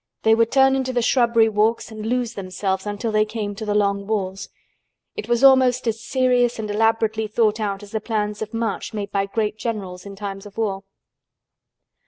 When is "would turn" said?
0.33-0.75